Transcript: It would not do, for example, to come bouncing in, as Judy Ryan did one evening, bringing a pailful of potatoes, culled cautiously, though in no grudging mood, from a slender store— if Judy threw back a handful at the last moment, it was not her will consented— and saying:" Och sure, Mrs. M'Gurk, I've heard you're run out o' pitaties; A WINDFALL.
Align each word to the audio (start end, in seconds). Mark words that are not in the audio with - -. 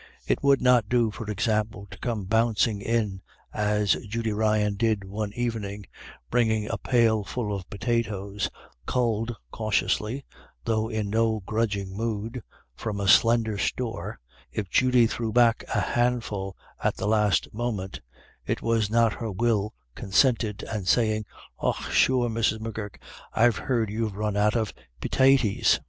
It 0.25 0.41
would 0.41 0.63
not 0.63 0.89
do, 0.89 1.11
for 1.11 1.29
example, 1.29 1.87
to 1.91 1.97
come 1.99 2.25
bouncing 2.25 2.81
in, 2.81 3.21
as 3.53 3.91
Judy 4.07 4.31
Ryan 4.33 4.73
did 4.73 5.03
one 5.03 5.31
evening, 5.33 5.85
bringing 6.31 6.65
a 6.67 6.79
pailful 6.79 7.55
of 7.55 7.69
potatoes, 7.69 8.49
culled 8.87 9.35
cautiously, 9.51 10.25
though 10.65 10.89
in 10.89 11.11
no 11.11 11.43
grudging 11.45 11.95
mood, 11.95 12.41
from 12.75 12.99
a 12.99 13.07
slender 13.07 13.59
store— 13.59 14.19
if 14.51 14.71
Judy 14.71 15.05
threw 15.05 15.31
back 15.31 15.63
a 15.71 15.79
handful 15.79 16.57
at 16.83 16.97
the 16.97 17.07
last 17.07 17.53
moment, 17.53 18.01
it 18.43 18.63
was 18.63 18.89
not 18.89 19.13
her 19.13 19.31
will 19.31 19.71
consented— 19.93 20.63
and 20.73 20.87
saying:" 20.87 21.25
Och 21.61 21.75
sure, 21.91 22.27
Mrs. 22.27 22.59
M'Gurk, 22.59 22.99
I've 23.35 23.57
heard 23.57 23.91
you're 23.91 24.09
run 24.09 24.35
out 24.35 24.55
o' 24.55 24.65
pitaties; 24.99 25.43
A 25.43 25.45
WINDFALL. 25.45 25.79